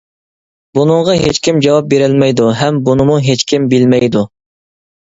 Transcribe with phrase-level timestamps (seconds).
[0.77, 4.27] بۇنىڭغا ھېچكىم جاۋاب بېرەلمەيدۇ، ھەم بۇنىمۇ ھېچكىم بىلمەيدۇ.